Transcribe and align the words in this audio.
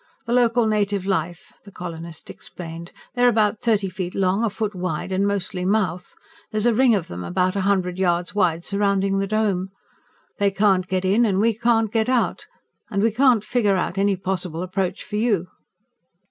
"The 0.25 0.33
local 0.33 0.65
native 0.65 1.05
life," 1.05 1.53
the 1.63 1.69
colonist 1.71 2.31
explained. 2.31 2.91
"They're 3.13 3.29
about 3.29 3.61
thirty 3.61 3.87
feet 3.87 4.15
long, 4.15 4.43
a 4.43 4.49
foot 4.49 4.73
wide, 4.73 5.11
and 5.11 5.27
mostly 5.27 5.63
mouth. 5.63 6.15
There's 6.49 6.65
a 6.65 6.73
ring 6.73 6.95
of 6.95 7.07
them 7.07 7.23
about 7.23 7.55
a 7.55 7.61
hundred 7.69 7.99
yards 7.99 8.33
wide 8.33 8.63
surrounding 8.63 9.19
the 9.19 9.27
Dome. 9.27 9.69
They 10.39 10.49
can't 10.49 10.87
get 10.87 11.05
in 11.05 11.23
and 11.23 11.39
we 11.39 11.53
can't 11.53 11.91
get 11.91 12.09
out 12.09 12.47
and 12.89 13.03
we 13.03 13.11
can't 13.11 13.43
figure 13.43 13.77
out 13.77 13.99
any 13.99 14.15
possible 14.15 14.63
approach 14.63 15.03
for 15.03 15.17
you." 15.17 15.49